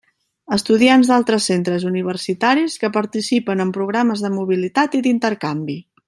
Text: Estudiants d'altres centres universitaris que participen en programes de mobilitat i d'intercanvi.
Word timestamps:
Estudiants 0.55 1.09
d'altres 1.11 1.49
centres 1.51 1.83
universitaris 1.91 2.77
que 2.83 2.91
participen 2.97 3.61
en 3.67 3.73
programes 3.79 4.23
de 4.27 4.33
mobilitat 4.39 4.97
i 5.01 5.07
d'intercanvi. 5.09 5.77